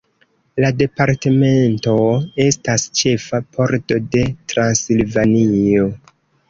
La 0.63 0.69
departamento 0.77 1.93
estas 2.47 2.89
ĉefa 3.03 3.43
pordo 3.59 4.01
de 4.17 4.27
Transilvanio. 4.55 5.91